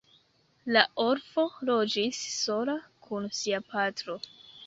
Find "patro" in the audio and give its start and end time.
3.75-4.19